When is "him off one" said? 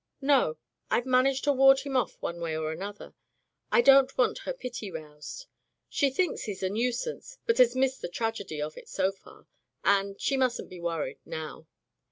1.81-2.39